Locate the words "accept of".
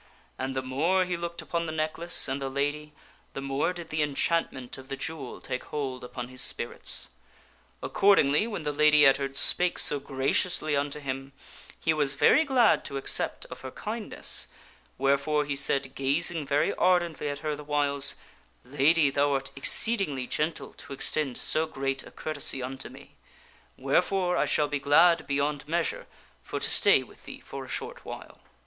12.97-13.61